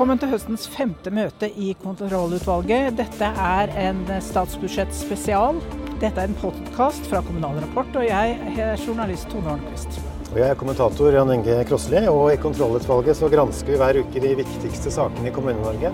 [0.00, 2.94] Velkommen til høstens femte møte i kontrollutvalget.
[2.96, 5.58] Dette er en statsbudsjettspesial.
[6.00, 10.00] Dette er en podkast fra Kommunal Rapport, og jeg er journalist Tone Arnquist.
[10.30, 14.24] Og jeg er kommentator Jan Inge Krosli, og i kontrollutvalget så gransker vi hver uke
[14.24, 15.92] de viktigste sakene i Kommune-Norge.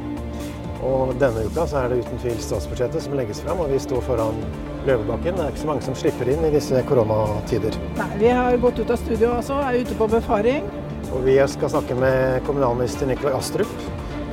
[0.87, 4.07] Og denne uka så er det uten tvil statsbudsjettet som legges fram, og vi står
[4.07, 4.39] foran
[4.87, 5.35] Løvebakken.
[5.35, 7.75] Det er ikke så mange som slipper inn i disse koronatider.
[7.99, 10.71] Nei, Vi har gått ut av studio altså, er ute på befaring.
[11.15, 13.73] Og vi skal snakke med kommunalminister Nikolai Astrup.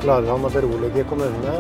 [0.02, 1.60] Klarer han å berolige kommunene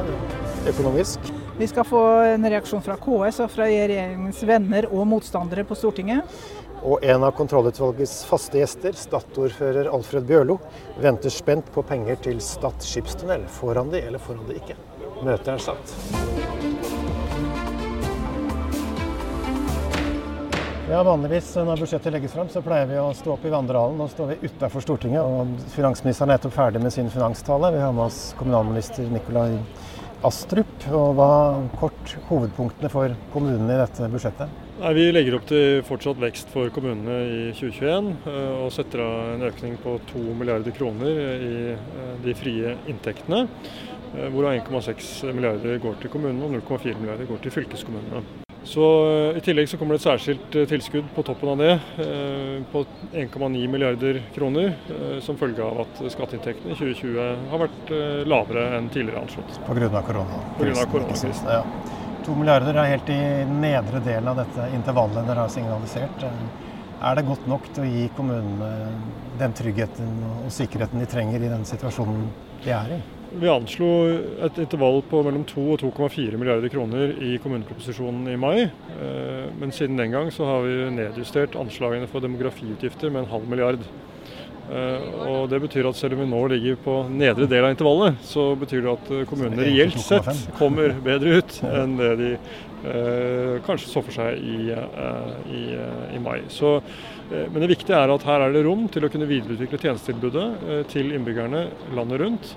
[0.69, 1.31] økonomisk?
[1.57, 2.01] Vi skal få
[2.33, 6.25] en reaksjon fra KS og fra regjeringens venner og motstandere på Stortinget.
[6.83, 10.57] Og en av kontrollutvalgets faste gjester, Statoil-fører Alfred Bjørlo,
[10.99, 13.45] venter spent på penger til Stad skipstunnel.
[13.61, 14.79] Får han de, eller får han de ikke?
[15.23, 16.62] Møtet er satt.
[20.91, 23.95] Ja, Vanligvis når budsjettet legges fram, så pleier vi å stå opp i vandrehallen.
[24.01, 27.69] Nå står vi utafor Stortinget, og finansministeren er nettopp ferdig med sin finanstale.
[27.71, 29.55] Vi har med oss kommunalminister Nikolai
[30.27, 30.85] Astrup.
[30.91, 31.29] Og hva
[31.79, 34.59] kort hovedpunktene for kommunene i dette budsjettet?
[34.83, 39.17] Nei, vi legger opp til fortsatt vekst for kommunene i 2021 eh, og setter av
[39.37, 43.45] en økning på 2 milliarder kroner i eh, de frie inntektene.
[44.17, 48.42] eh, Hvorav 1,6 milliarder går til kommunene og 0,4 milliarder går til fylkeskommunene.
[48.63, 51.71] Så eh, I tillegg så kommer det et særskilt eh, tilskudd på toppen av det
[51.73, 54.73] eh, på 1,9 milliarder kroner,
[55.21, 57.91] som følge av at skatteinntektene i 2020 har vært
[58.29, 59.59] lavere enn tidligere anslått.
[59.67, 60.03] Pga.
[60.07, 61.33] Koronakrisen.
[61.49, 61.63] Ja.
[62.23, 63.19] To milliarder er helt i
[63.51, 66.23] nedre delen av dette intervallet dere har signalisert.
[67.03, 68.69] Er det godt nok til å gi kommunene
[69.41, 72.29] den tryggheten og sikkerheten de trenger i den situasjonen
[72.63, 73.01] de er i?
[73.33, 73.87] Vi anslo
[74.45, 78.67] et intervall på mellom 2 og 2,4 milliarder kroner i kommuneproposisjonen i mai.
[78.69, 83.47] Eh, Men siden den gang så har vi nedjustert anslagene for demografiutgifter med en halv
[83.49, 83.79] milliard.
[84.69, 84.99] Eh,
[85.33, 88.53] Og Det betyr at selv om vi nå ligger på nedre del av intervallet, så
[88.55, 90.29] betyr det at eh, kommunene reelt sett
[90.59, 92.31] kommer bedre ut enn det de
[93.63, 94.73] kanskje så for seg i,
[95.55, 95.61] i,
[96.17, 96.41] i mai.
[96.51, 96.81] Så,
[97.31, 101.13] men det viktige er at her er det rom til å kunne videreutvikle tjenestetilbudet til
[101.15, 101.61] innbyggerne
[101.95, 102.51] landet rundt.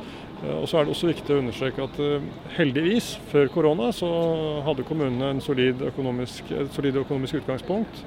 [0.47, 4.09] Eh, Og så er det også viktig å understreke at eh, heldigvis, før korona, så
[4.67, 8.03] hadde kommunene en solid økonomisk, et solid økonomisk utgangspunkt.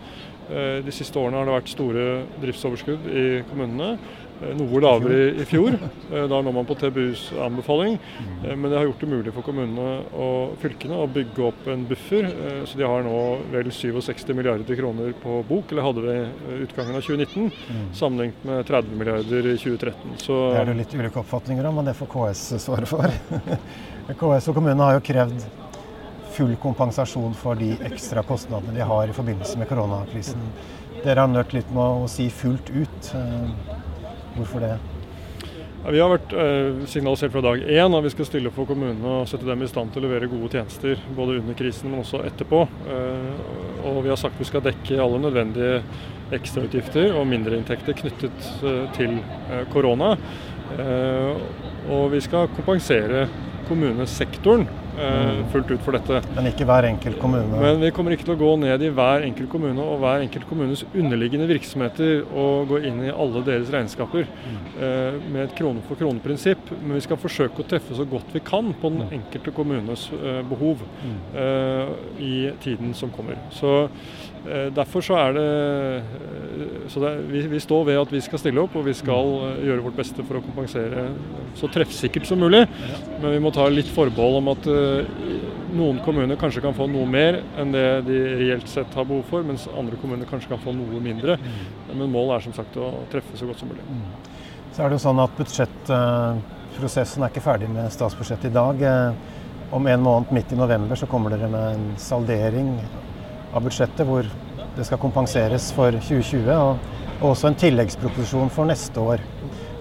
[0.50, 2.08] Eh, De siste årene har det vært store
[2.42, 3.98] driftsoverskudd i kommunene.
[4.42, 5.74] Eh, Noe lavere i- fjor.
[6.12, 8.00] Eh, Da når man på TBUs anbefaling.
[8.46, 11.86] Eh, Men det har gjort det mulig for kommunene og fylkene å bygge opp en
[11.86, 12.30] buffer.
[12.66, 16.28] Så de har nå vel 67 milliarder kroner på bok, eller hadde ved
[16.68, 17.52] utgangen av 2019,
[17.94, 20.18] sammenlignet med 30 milliarder i 2013.
[20.18, 23.08] Så Det er det litt ulike oppfatninger om, men det får KS svare for.
[24.20, 25.44] KS og kommunene har jo krevd
[26.32, 30.40] full kompensasjon for de ekstra kostnadene de har i forbindelse med koronakrisen.
[31.04, 33.12] Dere har nødt litt med å si fullt ut.
[34.36, 34.78] Hvorfor det?
[35.80, 39.30] Vi har vært eh, signalisert fra dag én at vi skal stille for kommunene og
[39.32, 42.66] sette dem i stand til å levere gode tjenester både under krisen, men også etterpå.
[42.92, 45.80] Eh, og vi har sagt vi skal dekke alle nødvendige
[46.36, 49.18] ekstrautgifter og mindreinntekter knyttet eh, til
[49.74, 50.14] korona.
[51.90, 53.24] Og vi skal kompensere
[53.66, 54.68] kommunesektoren
[55.52, 56.22] fullt ut for dette.
[56.36, 57.60] Men ikke hver enkelt kommune.
[57.62, 60.48] Men vi kommer ikke til å gå ned i hver enkelt kommune og hver enkelt
[60.50, 66.00] kommunes underliggende virksomheter og gå inn i alle deres regnskaper eh, med et krone for
[66.00, 66.72] krone-prinsipp.
[66.82, 70.42] Men vi skal forsøke å treffe så godt vi kan på den enkelte kommunes eh,
[70.50, 70.84] behov
[71.36, 72.34] eh, i
[72.64, 73.38] tiden som kommer.
[73.56, 73.76] Så
[74.48, 78.22] eh, Derfor så er det eh, så det, er- vi, vi står ved at vi
[78.26, 81.08] skal stille opp, og vi skal eh, gjøre vårt beste for å kompensere
[81.60, 82.64] så treffsikkert som mulig.
[83.22, 84.79] Men vi må ta litt forbehold om at eh,
[85.76, 89.46] noen kommuner kanskje kan få noe mer enn det de reelt sett har behov for,
[89.46, 91.38] mens andre kommuner kanskje kan få noe mindre.
[91.92, 93.86] Men målet er som sagt å treffe så godt som mulig.
[94.74, 98.82] Så er det jo sånn at budsjettprosessen er ikke ferdig med statsbudsjettet i dag.
[98.82, 99.36] Eh,
[99.70, 102.72] Om en måned, midt i november, så kommer dere med en saldering
[103.54, 104.26] av budsjettet hvor
[104.74, 106.80] det skal kompenseres for 2020, og
[107.20, 109.24] og også en tilleggsproposisjon for neste år.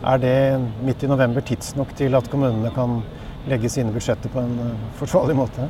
[0.09, 0.35] Er det
[0.83, 3.01] midt i november tidsnok til at kommunene kan
[3.47, 5.69] legge sine budsjetter på en eh, forsvarlig måte?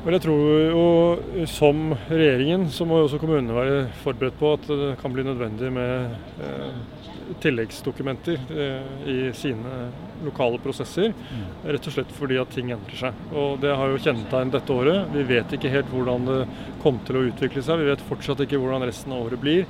[0.00, 4.68] Men jeg tror jo som regjeringen så må jo også kommunene være forberedt på at
[4.70, 9.90] det kan bli nødvendig med eh, tilleggsdokumenter eh, i sine
[10.24, 11.14] lokale prosesser.
[11.64, 13.22] Rett og slett fordi at ting endrer seg.
[13.32, 15.08] Og det har jo kjennetegn dette året.
[15.14, 16.38] Vi vet ikke helt hvordan det
[16.82, 17.80] kommer til å utvikle seg.
[17.80, 19.66] Vi vet fortsatt ikke hvordan resten av året blir.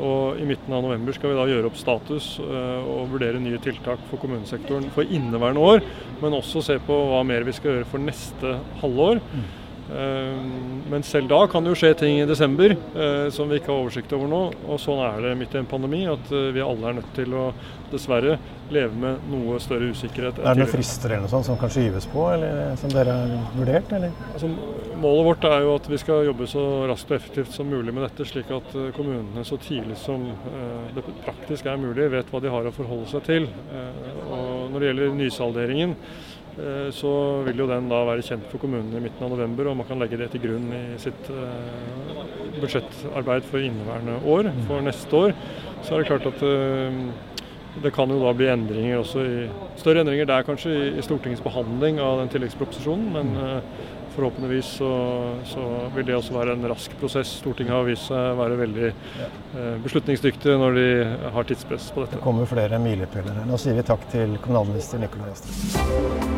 [0.00, 3.60] Og i midten av november skal vi da gjøre opp status eh, og vurdere nye
[3.62, 5.84] tiltak for kommunesektoren for inneværende år,
[6.20, 9.22] men også se på hva mer vi skal gjøre for neste halvår.
[9.90, 12.76] Men selv da kan det jo skje ting i desember
[13.34, 14.40] som vi ikke har oversikt over nå.
[14.70, 17.48] Og sånn er det midt i en pandemi, at vi alle er nødt til å
[17.90, 18.36] dessverre
[18.70, 20.38] leve med noe større usikkerhet.
[20.38, 23.56] Er det noen frister eller noe sånt som kan skyves på, eller som dere har
[23.56, 23.92] vurdert?
[23.96, 24.14] Eller?
[24.30, 24.50] Altså,
[25.02, 28.06] målet vårt er jo at vi skal jobbe så raskt og effektivt som mulig med
[28.06, 32.42] dette, slik at eh, kommunene så tidlig som eh, det praktisk er mulig, vet hva
[32.42, 33.48] de har å forholde seg til.
[33.74, 35.96] Eh, og når det gjelder nysalderingen,
[36.92, 37.10] så
[37.46, 40.00] vil jo den da være kjent for kommunene i midten av november, og man kan
[40.02, 41.30] legge det til grunn i sitt
[42.58, 44.50] budsjettarbeid for inneværende år.
[44.66, 45.34] For neste år
[45.86, 46.42] så er det klart at
[47.82, 49.46] det kan jo da bli endringer også i
[49.80, 53.12] større endringer der kanskje i, Stortingets behandling av den tilleggsproposisjonen.
[53.14, 54.90] Men uh, forhåpentligvis så,
[55.46, 57.36] så, vil det også være en rask prosess.
[57.40, 60.88] Stortinget har vist seg å være veldig beslutningsdyktig beslutningsdyktige når de
[61.36, 62.18] har tidspress på dette.
[62.18, 63.48] Det kommer flere milepæler her.
[63.48, 66.29] Nå sier vi takk til kommunalminister Nikolai Astrup.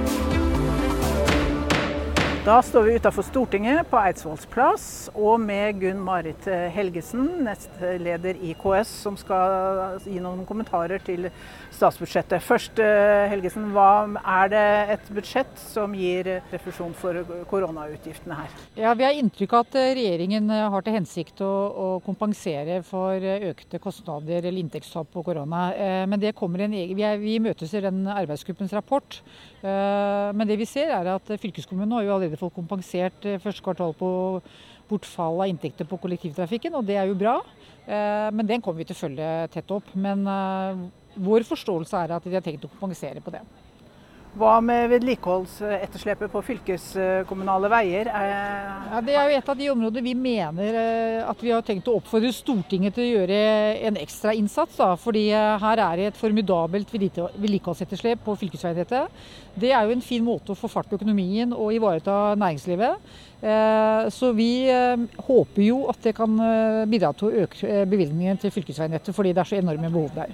[2.43, 4.85] Da står vi utafor Stortinget på Eidsvolls plass,
[5.15, 6.43] og med Gunn Marit
[6.75, 11.29] Helgesen, nestleder i KS, som skal gi noen kommentarer til
[11.71, 12.43] statsbudsjettet.
[12.43, 14.65] Først, eh, Helgesen, hva er det
[14.97, 18.51] et budsjett som gir refusjon for koronautgiftene her?
[18.75, 23.79] Ja, Vi har inntrykk av at regjeringen har til hensikt å, å kompensere for økte
[23.79, 25.73] kostnader eller inntektstap på korona.
[25.79, 29.23] Eh, men det kommer en egen, vi, vi imøteser den arbeidsgruppens rapport.
[29.63, 33.65] Eh, men det vi ser er at fylkeskommunene har jo allerede fått kompensert eh, første
[33.65, 34.11] kvartal på
[34.91, 37.39] bortfall av inntekter på kollektivtrafikken, og det er jo bra.
[37.87, 39.93] Eh, men den kommer vi til å følge tett opp.
[39.95, 40.25] Men
[41.17, 43.43] vår forståelse er at de har tenkt å kompensere på det.
[44.33, 48.09] Hva med vedlikeholdsetterslepet på fylkeskommunale veier?
[48.09, 50.79] Ja, det er jo et av de områdene vi mener
[51.29, 53.41] at vi har tenkt å oppfordre Stortinget til å gjøre
[53.91, 54.79] en ekstra innsats.
[54.81, 54.95] Da.
[54.97, 59.21] Fordi her er det et formidabelt vedlikeholdsetterslep på fylkesveinettet.
[59.53, 63.13] Det er jo en fin måte å få fart på økonomien og ivareta næringslivet.
[63.43, 68.39] Eh, så vi eh, håper jo at det kan eh, bidra til å øke bevilgningen
[68.39, 70.31] til fylkesveinettet, fordi det er så enorme behov der.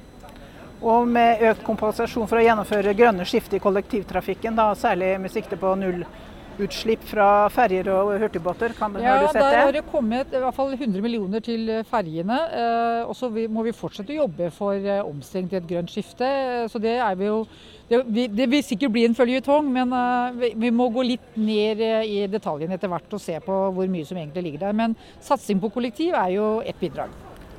[0.79, 5.59] Og med økt kompensasjon for å gjennomføre grønne skifte i kollektivtrafikken, da, særlig med sikte
[5.59, 8.77] på nullutslipp fra ferjer og hurtigbåter.
[8.79, 9.49] Kan, ja, har du sett det?
[9.57, 12.39] Der har det kommet i hvert fall 100 millioner til ferjene.
[12.61, 16.31] Eh, og så må vi fortsette å jobbe for eh, omstilling til et grønt skifte.
[16.71, 17.43] Så det er vi jo
[17.89, 21.83] det, det vil sikkert bli en føljetong, men eh, vi, vi, må gå litt ned
[22.07, 24.79] i detaljene etter hvert og se på hvor mye som egentlig ligger der.
[24.85, 27.11] Men satsing på kollektiv er jo ett bidrag.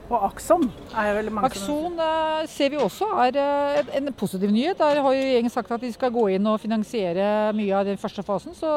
[0.10, 0.64] Og Akson
[0.98, 2.00] er vel mange Akson som...
[2.02, 4.80] Eh, ser vi også er eh, en positiv nyhet.
[4.80, 8.00] Der har jo regjeringen sagt at de skal gå inn og finansiere mye av den
[8.02, 8.58] første fasen.
[8.58, 8.70] Så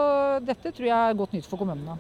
[0.45, 1.97] dette tror jeg er godt nytt for kommunene.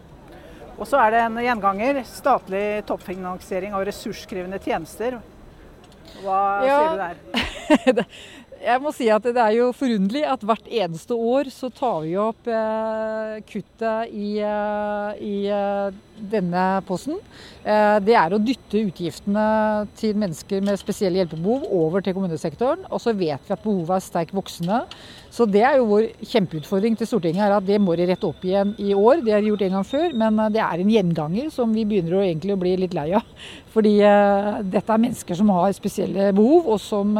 [0.76, 2.02] Og så er det en gjenganger.
[2.08, 5.16] Statlig toppfinansiering av ressurskrevende tjenester.
[6.20, 6.76] Hva ja.
[6.76, 8.14] sier du der?
[8.62, 12.12] Jeg må si at det er jo forunderlig at hvert eneste år så tar vi
[12.20, 15.96] opp eh, kuttet i, eh, i eh,
[16.30, 17.18] denne posten.
[17.66, 19.46] Eh, det er å dytte utgiftene
[19.98, 22.86] til mennesker med spesielle hjelpebehov over til kommunesektoren.
[22.94, 24.82] Og så vet vi at behovet er sterkt voksende.
[25.32, 28.46] Så det er jo vår kjempeutfordring til Stortinget er at det må de rette opp
[28.46, 29.24] igjen i år.
[29.26, 31.86] Det har de gjort en gang før, men eh, det er en gjenganger som vi
[31.88, 33.26] begynner å egentlig å bli litt lei av.
[33.74, 37.16] Fordi eh, dette er mennesker som har spesielle behov, og som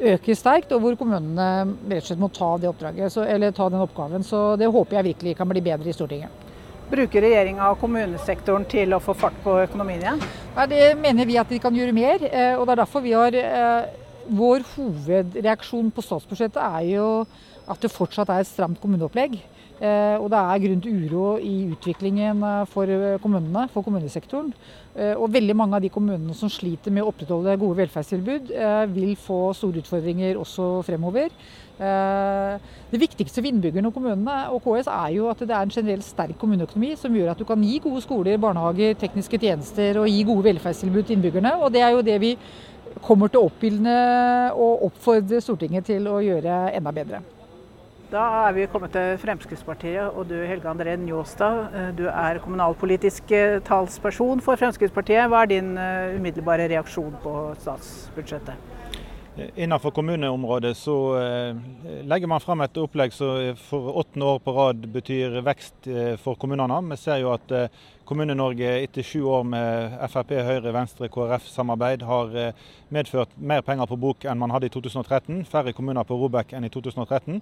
[0.00, 3.68] øker sterkt, og hvor kommunene rett og slett må ta det oppdraget, så, eller ta
[3.72, 4.24] den oppgaven.
[4.26, 6.42] Så det håper jeg virkelig kan bli bedre i Stortinget.
[6.86, 10.20] Bruker regjeringa kommunesektoren til å få fart på økonomien igjen?
[10.54, 12.22] Nei, Det mener vi at de kan gjøre mer.
[12.22, 17.10] Eh, og det er derfor vi har eh, Vår hovedreaksjon på statsbudsjettet er jo
[17.70, 19.36] at det fortsatt er et stramt kommuneopplegg.
[19.76, 24.52] Eh, og det er grunn til uro i utviklingen eh, for eh, kommunene, for kommunesektoren.
[24.96, 28.48] Og veldig mange av de kommunene som sliter med å opprettholde gode velferdstilbud,
[28.94, 31.28] vil få store utfordringer også fremover.
[31.76, 36.08] Det viktigste for innbyggerne og kommunene og KS er jo at det er en generelt
[36.08, 40.24] sterk kommuneøkonomi som gjør at du kan gi gode skoler, barnehager, tekniske tjenester og gi
[40.24, 41.58] gode velferdstilbud til innbyggerne.
[41.60, 42.34] Og det er jo det vi
[43.04, 44.02] kommer til å oppildne
[44.56, 47.26] og oppfordre Stortinget til å gjøre enda bedre.
[48.06, 51.74] Da er vi kommet til Fremskrittspartiet, og du Helge André Njåstad.
[51.74, 55.26] Eh, du er kommunalpolitisk eh, talsperson for Fremskrittspartiet.
[55.26, 57.34] Hva er din eh, umiddelbare reaksjon på
[57.64, 58.75] statsbudsjettet?
[59.36, 60.94] Innenfor kommuneområdet så
[62.08, 65.88] legger man frem et opplegg som for åttende år på rad betyr vekst
[66.22, 66.78] for kommunene.
[66.94, 67.52] Vi ser jo at
[68.06, 73.98] Kommune-Norge etter sju år med Frp, Høyre, Venstre, KrF-samarbeid har eh, medført mer penger på
[73.98, 75.40] bok enn man hadde i 2013.
[75.50, 77.40] Færre kommuner på Robek enn i 2013.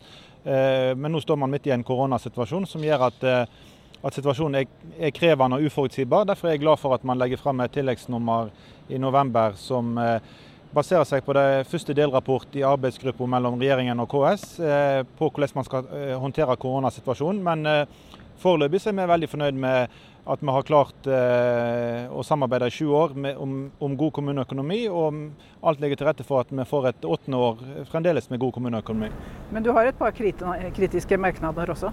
[0.48, 3.44] Eh, men nå står man midt i en koronasituasjon som gjør at, eh,
[4.00, 6.24] at situasjonen er, krevende og uforutsigbar.
[6.30, 8.48] Derfor er jeg glad for at man legger frem et tilleggsnummer
[8.88, 9.98] i november som
[10.74, 14.46] baserer seg på det første delrapport i arbeidsgruppa mellom regjeringen og KS
[15.18, 15.86] på hvordan man skal
[16.20, 17.42] håndtere koronasituasjonen.
[17.46, 17.86] Men
[18.42, 22.88] foreløpig er vi veldig fornøyd med at vi har klart eh, å samarbeide i sju
[22.96, 24.84] år om, god kommuneøkonomi.
[24.88, 25.18] Og
[25.68, 29.10] alt ligger til rette for at vi får et åttende år fremdeles med god kommuneøkonomi.
[29.52, 31.92] Men du har et par kritiske merknader også?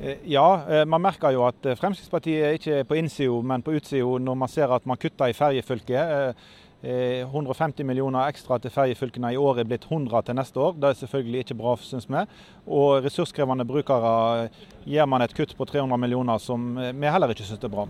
[0.00, 4.18] Eh, ja, eh, man merker jo at Fremskrittspartiet ikke er på innsida, men på utsida
[4.22, 6.38] når man ser at man kutter i ferjefylket.
[6.84, 10.76] 150 eh, millioner ekstra til ferjefylkene i år er blitt 100 til neste år.
[10.78, 12.24] Det er selvfølgelig ikke bra, syns vi.
[12.66, 14.50] Og ressurskrevende brukere
[14.84, 17.88] gir man et kutt på 300 millioner som vi heller ikke syns er bra.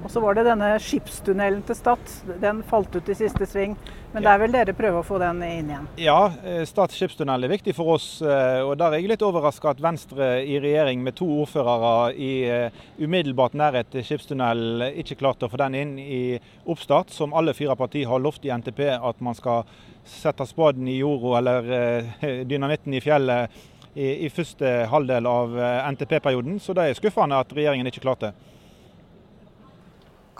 [0.00, 2.12] Og så var det denne skipstunnelen til Stad.
[2.40, 3.74] Den falt ut i siste sving.
[4.14, 5.88] Men der vil dere prøve å få den inn igjen?
[6.00, 8.22] Ja, eh, Stad skipstunnel er viktig for oss.
[8.22, 12.32] Eh, og Der er jeg litt overraska at Venstre i regjering med to ordførere i
[12.48, 17.54] eh, umiddelbart nærhet til skipstunnel ikke klarte å få den inn i oppstart, som alle
[17.54, 19.68] fire partier har lovt i NTP at man skal
[20.08, 23.60] sette spaden i jorda eller dynamitten i fjellet
[23.94, 25.54] i, i første halvdel av
[25.92, 26.58] NTP-perioden.
[26.58, 28.50] Så det er skuffende at regjeringen ikke klarte det.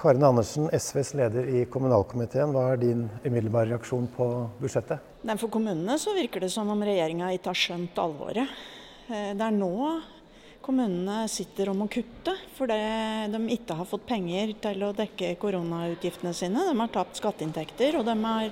[0.01, 2.55] Karin Andersen, SVs leder i kommunalkomiteen.
[2.55, 5.03] Hva er din umiddelbare reaksjon på budsjettet?
[5.29, 8.55] Nei, for kommunene så virker det som om regjeringa ikke har skjønt alvoret.
[9.11, 9.75] Eh, det er nå
[10.65, 12.79] kommunene sitter om å kutte fordi
[13.33, 16.65] de ikke har fått penger til å dekke koronautgiftene sine.
[16.65, 18.49] De har tapt skatteinntekter, og de har,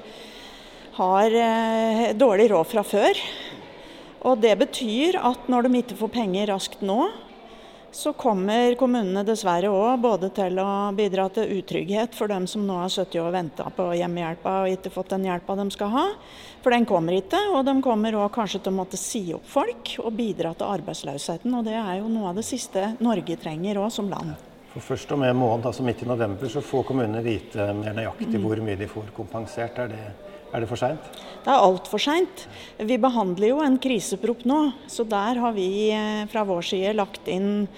[0.99, 3.23] har eh, dårlig råd fra før.
[4.29, 7.07] Og Det betyr at når de ikke får penger raskt nå,
[7.93, 12.77] så kommer kommunene dessverre òg både til å bidra til utrygghet for dem som nå
[12.83, 16.05] har sittet og venta på hjemmehjelpa og ikke fått den hjelpa de skal ha.
[16.63, 17.41] For den kommer ikke.
[17.55, 21.55] Og de kommer òg kanskje til å måtte si opp folk og bidra til arbeidsløsheten.
[21.55, 24.37] Og det er jo noe av det siste Norge trenger òg som land.
[24.75, 28.35] For først om en måned, altså midt i november, så får kommunene vite mer nøyaktig
[28.37, 28.43] mm.
[28.45, 29.81] hvor mye de får kompensert.
[29.81, 30.03] Er det
[30.53, 31.09] er det for seint?
[31.45, 32.45] Det er altfor seint.
[32.81, 37.29] Vi behandler jo en kriseprop nå, så der har vi eh, fra vår side lagt
[37.31, 37.69] inn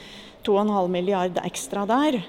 [0.46, 2.20] 2,5 milliard ekstra der.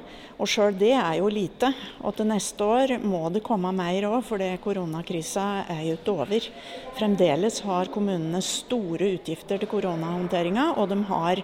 [0.41, 1.69] Og sjøl det er jo lite.
[2.01, 6.49] Og til neste år må det komme mer òg, for koronakrisa er jo ikke over.
[6.97, 11.43] Fremdeles har kommunene store utgifter til koronahåndteringa, og de har,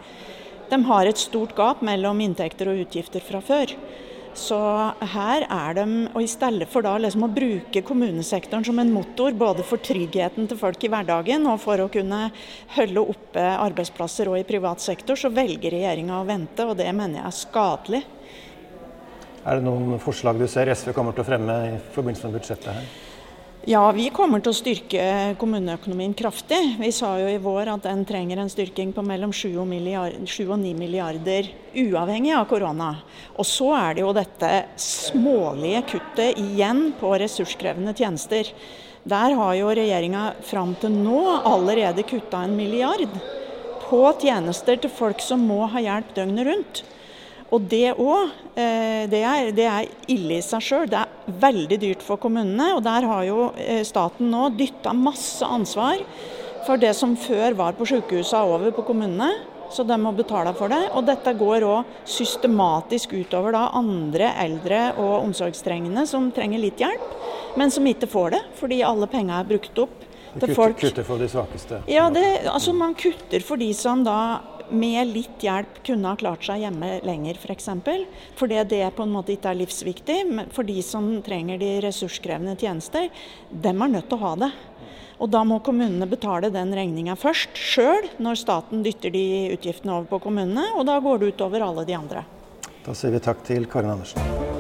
[0.72, 3.78] de har et stort gap mellom inntekter og utgifter fra før.
[4.38, 4.58] Så
[5.16, 9.34] her er de, og i stedet for da liksom å bruke kommunesektoren som en motor
[9.34, 12.28] både for tryggheten til folk i hverdagen og for å kunne
[12.76, 17.24] holde oppe arbeidsplasser og i privat sektor, så velger regjeringa å vente, og det mener
[17.24, 18.04] jeg er skadelig.
[19.48, 22.74] Er det noen forslag du ser SV kommer til å fremme i forbindelse med budsjettet
[22.78, 23.07] her?
[23.68, 25.06] Ja, vi kommer til å styrke
[25.42, 26.56] kommuneøkonomien kraftig.
[26.80, 30.72] Vi sa jo i vår at den trenger en styrking på mellom 7 og, 9
[30.80, 32.94] milliarder uavhengig av korona.
[33.36, 38.56] Og så er det jo dette smålige kuttet igjen på ressurskrevende tjenester.
[39.04, 43.20] Der har jo regjeringa fram til nå allerede kutta en milliard
[43.90, 46.88] på tjenester til folk som må ha hjelp døgnet rundt.
[47.56, 49.22] Og det òg, eh, det,
[49.56, 50.88] det, er ille i seg sjøl.
[50.92, 52.74] Det er veldig dyrt for kommunene.
[52.76, 56.02] Og der har jo eh, staten nå dytta masse ansvar
[56.68, 59.32] for det som før var på sykehusene over på kommunene.
[59.72, 60.82] Så de må betale for det.
[60.96, 67.16] Og dette går òg systematisk utover da andre eldre og omsorgstrengende som trenger litt hjelp,
[67.60, 70.04] men som ikke får det fordi alle penger er brukt opp.
[70.38, 71.80] Kutter, kutter for de svakeste?
[71.90, 74.18] Ja, det, altså man kutter for de som da
[74.70, 77.46] med litt hjelp kunne ha klart seg hjemme lenger, f.eks.
[77.46, 78.06] For eksempel.
[78.40, 80.18] Fordi det på en måte ikke er livsviktig.
[80.56, 83.10] For de som trenger de ressurskrevende tjenester,
[83.52, 84.52] dem er nødt til å ha det.
[85.18, 90.12] Og da må kommunene betale den regninga først, sjøl, når staten dytter de utgiftene over
[90.12, 90.68] på kommunene.
[90.78, 92.28] Og da går det utover alle de andre.
[92.86, 94.57] Da sier vi takk til Karin Andersen.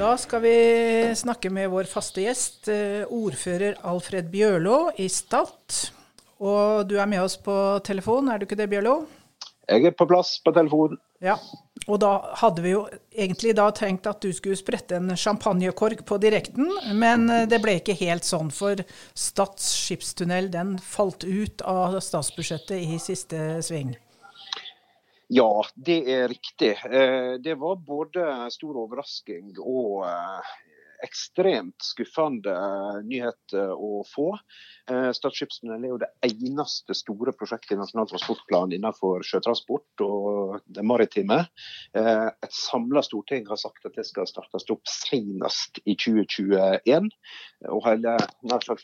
[0.00, 5.76] Da skal vi snakke med vår faste gjest, eh, ordfører Alfred Bjørlo i Stad.
[6.40, 7.52] Og du er med oss på
[7.84, 8.94] telefon, er du ikke det, Bjørlo?
[9.68, 10.96] Jeg er på plass på telefonen.
[11.20, 11.36] Ja,
[11.84, 16.16] og da hadde vi jo egentlig da tenkt at du skulle sprette en champagnekork på
[16.16, 18.80] direkten, men eh, det ble ikke helt sånn, for
[19.12, 23.98] Stads skipstunnel den falt ut av statsbudsjettet i siste sving.
[25.30, 26.72] Ja, det er riktig.
[26.90, 30.48] Eh, det var både stor overrasking og eh,
[31.06, 32.54] ekstremt skuffende
[33.06, 34.32] nyhet å få.
[34.90, 40.60] Eh, Stad skipstunnel er jo det eneste store prosjektet i Nasjonal transportplan innenfor sjøtransport og
[40.66, 41.42] det maritime.
[41.94, 47.10] Et samla storting har sagt at det skal startes opp senest i 2021.
[47.70, 48.16] Og hele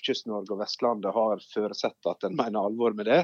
[0.07, 3.23] Kyst-Norge og Vestlandet har foresett at en mener alvor med det.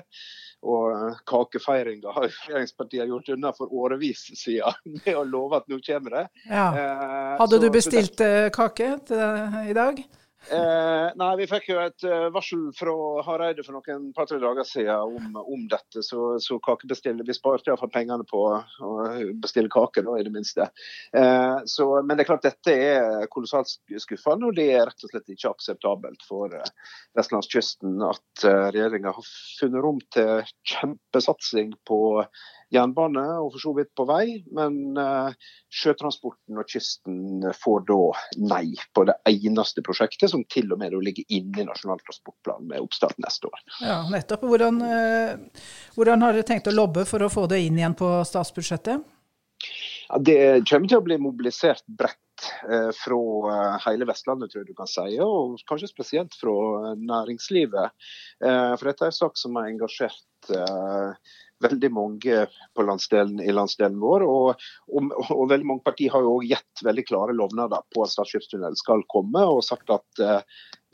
[0.62, 5.80] Og eh, kakefeiringa har regjeringspartiene gjort unna for årevis siden med å love at nå
[5.86, 6.24] kommer det.
[6.46, 6.68] Ja.
[6.70, 8.22] Eh, Hadde du bestilt.
[8.22, 10.02] Eh, kake til, i dag?
[10.50, 12.94] Eh, nei, Vi fikk jo et uh, varsel fra
[13.26, 16.02] Hareide for noen par-tre dager siden om, om dette.
[16.02, 18.96] Så, så kakebestiller Vi sparte iallfall pengene på å
[19.42, 20.66] bestille kake, da, i det minste.
[21.14, 23.70] Eh, så, men det er klart dette er kolossalt
[24.02, 26.72] skuffende, og det er rett og slett ikke akseptabelt for uh,
[27.18, 29.30] vestlandskysten at uh, regjeringa har
[29.60, 30.42] funnet rom til
[30.74, 32.02] kjempesatsing på
[32.72, 34.24] jernbane og for så vidt på vei,
[34.54, 35.32] men uh,
[35.72, 38.00] sjøtransporten og kysten får da
[38.40, 38.64] nei
[38.96, 43.18] på det eneste prosjektet som til og med ligger inne i Nasjonal transportplan med oppstart
[43.22, 43.64] neste år.
[43.84, 44.44] Ja, nettopp.
[44.48, 45.64] Hvordan, uh,
[45.96, 49.08] hvordan har dere tenkt å lobbe for å få det inn igjen på statsbudsjettet?
[50.12, 50.38] Ja, det
[50.68, 55.16] kommer til å bli mobilisert bredt eh, fra hele Vestlandet, tror jeg du kan si,
[55.24, 57.94] og kanskje spesielt fra næringslivet.
[58.44, 62.44] Eh, for dette er en sak som har engasjert eh, veldig mange
[62.76, 64.26] på landsdelen, i landsdelen vår.
[64.26, 68.14] Og, og, og veldig mange partier har jo også gitt veldig klare lovnader på at
[68.14, 70.40] Stad skal komme, og sagt at uh,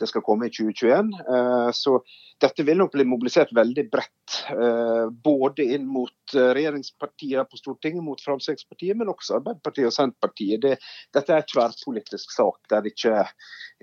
[0.01, 1.13] det skal komme i 2021.
[1.29, 1.99] Uh, så
[2.39, 4.37] dette vil nok bli mobilisert veldig bredt.
[4.53, 10.61] Uh, både inn mot regjeringspartiene på Stortinget, mot Fremskrittspartiet, men også Arbeiderpartiet og Senterpartiet.
[10.65, 10.77] Det,
[11.17, 13.25] dette er en tverrpolitisk sak der det ikke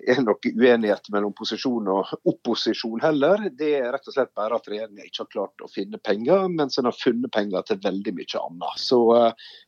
[0.06, 3.48] er noe uenighet mellom posisjon og opposisjon heller.
[3.56, 6.78] Det er rett og slett bare at regjeringen ikke har klart å finne penger, mens
[6.80, 8.82] en har funnet penger til veldig mye annet.
[8.82, 9.00] Så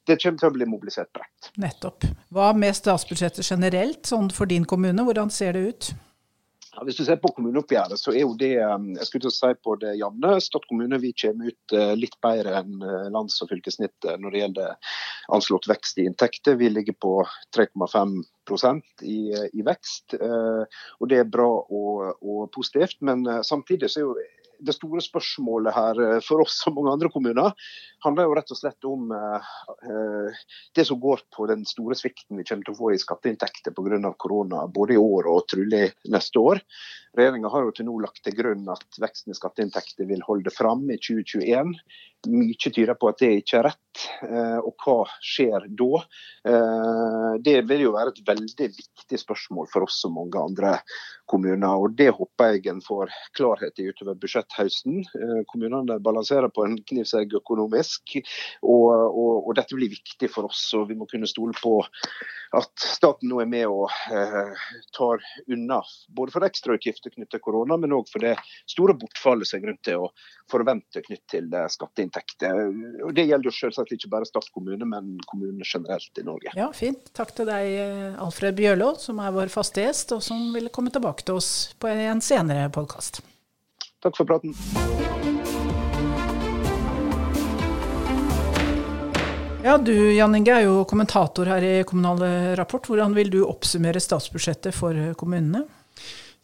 [0.07, 1.51] det kommer til å bli mobilisert bredt.
[1.59, 2.07] Nettopp.
[2.33, 5.89] Hva med statsbudsjettet generelt, sånn for din kommune, hvordan ser det ut?
[6.77, 9.49] Ja, hvis du ser på kommuneoppgjøret, så er jo det jeg skulle til å si
[9.65, 10.35] på det jevne.
[10.45, 12.83] Stad kommune vi kommer ut litt bedre enn
[13.15, 14.93] lands- og fylkessnittet når det gjelder
[15.33, 16.59] anslått vekst i inntekter.
[16.61, 17.15] Vi ligger på
[17.57, 19.17] 3,5% i,
[19.57, 20.19] i vekst.
[20.21, 23.01] og Det er bra og, og positivt.
[23.01, 24.15] Men samtidig så er jo
[24.59, 27.69] det store spørsmålet her for oss og mange andre kommuner
[28.05, 30.37] handler jo rett og slett om uh,
[30.77, 34.13] det som går på den store svikten vi kommer til å få i skatteinntekter pga.
[34.17, 36.61] korona, både i år og trolig neste år.
[37.17, 40.85] Regjeringa har jo til nå lagt til grunn at veksten i skatteinntekter vil holde fram
[40.93, 41.73] i 2021.
[42.33, 43.86] Mye tyder på at det ikke er rett.
[44.23, 46.01] Uh, og hva skjer da?
[46.47, 50.77] Uh, det vil jo være et veldig viktig spørsmål for oss og mange andre
[51.27, 51.75] kommuner.
[51.75, 55.03] og Det håper jeg en får klarhet i utover budsjetthøsten.
[55.51, 58.17] Kommunene balanserer på en knivsegg økonomisk,
[58.63, 60.63] og, og, og, dette blir viktig for oss.
[60.77, 61.79] og Vi må kunne stole på
[62.55, 65.81] at staten nå er med og eh, tar unna
[66.15, 68.37] både for ekstrautgifter knyttet til korona, men òg for det
[68.69, 70.11] store bortfallet som er grunn til å
[70.51, 72.61] forvente knyttet til skatteinntekter.
[73.03, 73.55] Og Det gjelder jo
[73.87, 76.51] selvsagt ikke bare Stad kommune, men kommunene generelt i Norge.
[76.55, 77.11] Ja, Fint.
[77.15, 81.23] Takk til deg, Alfred Bjørlå, som er vår faste gjest, og som vil komme tilbake
[81.25, 83.21] til oss på en senere podkast.
[84.03, 84.53] Takk for praten.
[89.63, 92.21] Ja, Du Jan Inge er jo kommentator her i Kommunal
[92.55, 92.85] Rapport.
[92.87, 95.65] Hvordan vil du oppsummere statsbudsjettet for kommunene?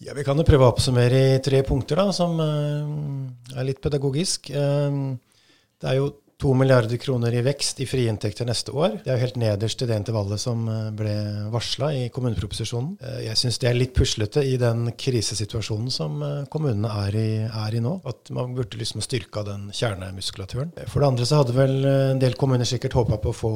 [0.04, 4.50] Ja, Vi kan jo prøve å oppsummere i tre punkter, da, som er litt pedagogisk.
[4.52, 6.10] Det er jo
[6.44, 8.98] to milliarder kroner i vekst i frie inntekter neste år.
[9.04, 10.66] Det er jo helt nederst i det intervallet som
[10.98, 11.14] ble
[11.54, 12.98] varsla i kommuneproposisjonen.
[13.24, 16.18] Jeg syns det er litt puslete i den krisesituasjonen som
[16.52, 17.94] kommunene er i, er i, nå.
[18.10, 20.74] At man burde liksom styrka den kjernemuskulaturen.
[20.92, 23.54] For det andre så hadde vel en del kommuner sikkert håpa på å få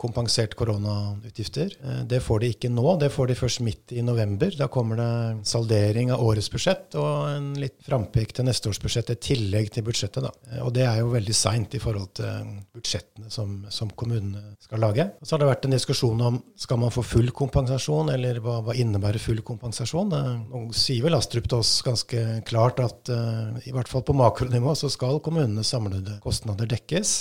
[0.00, 1.76] kompensert koronautgifter.
[2.08, 2.86] Det får de ikke nå.
[3.04, 4.54] Det får de først midt i november.
[4.56, 5.10] Da kommer det
[5.50, 9.84] saldering av årets budsjett og en litt frampek til neste års budsjett, i tillegg til
[9.84, 10.24] budsjettet.
[10.24, 10.64] da.
[10.64, 12.29] Og det er jo veldig seint i forhold til
[12.74, 15.06] budsjettene som, som, kommunene skal lage.
[15.20, 18.60] Og så har det vært en diskusjon om skal man få full kompensasjon, eller hva,
[18.66, 20.14] hva innebærer full kompensasjon.
[20.50, 24.74] Nå sier vel Astrup til oss ganske klart at uh, i hvert fall på makronivå
[24.78, 27.14] så skal kommunenes samlede kostnader dekkes.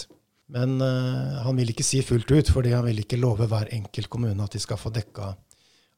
[0.54, 4.10] Men uh, han vil ikke si fullt ut, fordi han vil ikke love hver enkelt
[4.10, 5.34] kommune at de skal få dekka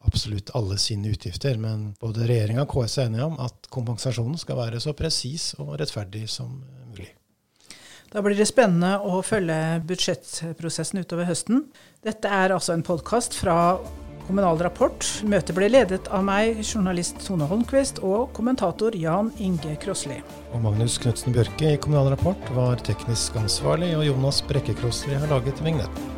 [0.08, 1.58] absolutt alle sine utgifter.
[1.62, 5.76] Men både regjeringa og KS er enige om at kompensasjonen skal være så presis og
[5.82, 6.81] rettferdig som mulig.
[8.12, 9.56] Da blir det spennende å følge
[9.88, 11.62] budsjettprosessen utover høsten.
[12.04, 13.78] Dette er altså en podkast fra
[14.26, 15.08] Kommunal Rapport.
[15.24, 20.20] Møtet ble ledet av meg, journalist Tone Holmquist, og kommentator Jan Inge Krossli.
[20.52, 25.32] Og Magnus Knutsen Bjørke i Kommunal Rapport var teknisk ansvarlig, og Jonas Brekke Krossli har
[25.32, 26.11] laget vignetten.